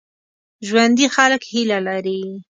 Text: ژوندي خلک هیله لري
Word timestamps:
ژوندي 0.67 1.05
خلک 1.15 1.41
هیله 1.53 1.79
لري 1.87 2.21